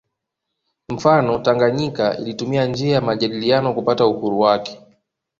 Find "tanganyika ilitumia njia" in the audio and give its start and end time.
1.39-3.01